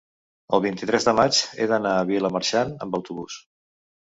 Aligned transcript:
El 0.57 0.61
vint-i-tres 0.65 1.05
de 1.09 1.13
maig 1.19 1.41
he 1.57 1.67
d'anar 1.73 1.93
a 1.99 2.09
Vilamarxant 2.13 2.75
amb 2.89 2.99
autobús. 3.01 3.39